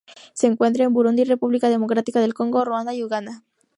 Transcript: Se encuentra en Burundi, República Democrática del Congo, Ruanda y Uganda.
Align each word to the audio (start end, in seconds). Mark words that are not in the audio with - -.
Se 0.33 0.47
encuentra 0.47 0.83
en 0.85 0.93
Burundi, 0.93 1.25
República 1.25 1.69
Democrática 1.69 2.19
del 2.21 2.33
Congo, 2.33 2.65
Ruanda 2.65 2.95
y 2.95 3.03
Uganda. 3.03 3.43